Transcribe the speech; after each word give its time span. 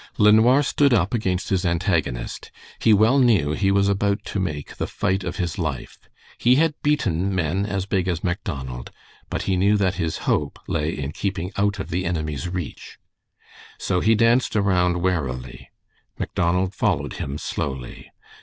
LeNoir 0.17 0.63
stood 0.63 0.95
up 0.95 1.13
against 1.13 1.49
his 1.49 1.63
antagonist. 1.63 2.49
He 2.79 2.91
well 2.91 3.19
knew 3.19 3.51
he 3.51 3.69
was 3.69 3.87
about 3.87 4.25
to 4.25 4.39
make 4.39 4.77
the 4.77 4.87
fight 4.87 5.23
of 5.23 5.35
his 5.35 5.59
life. 5.59 6.09
He 6.39 6.55
had 6.55 6.73
beaten 6.81 7.35
men 7.35 7.67
as 7.67 7.85
big 7.85 8.07
as 8.07 8.23
Macdonald, 8.23 8.89
but 9.29 9.43
he 9.43 9.55
knew 9.55 9.77
that 9.77 9.97
his 10.01 10.17
hope 10.25 10.57
lay 10.67 10.89
in 10.91 11.11
keeping 11.11 11.51
out 11.55 11.77
of 11.77 11.91
the 11.91 12.03
enemy's 12.05 12.49
reach. 12.49 12.97
So 13.77 13.99
he 13.99 14.15
danced 14.15 14.55
around 14.55 15.03
warily. 15.03 15.69
Macdonald 16.17 16.73
followed 16.73 17.13
him 17.21 17.37
slowly. 17.37 18.09